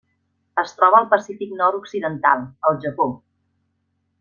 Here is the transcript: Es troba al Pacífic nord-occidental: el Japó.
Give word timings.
Es 0.61 0.71
troba 0.79 0.97
al 1.01 1.05
Pacífic 1.11 1.53
nord-occidental: 1.59 2.43
el 2.71 2.81
Japó. 2.87 3.09